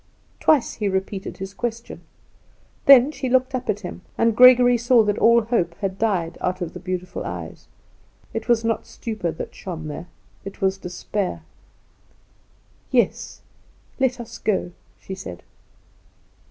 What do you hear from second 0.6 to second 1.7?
he repeated his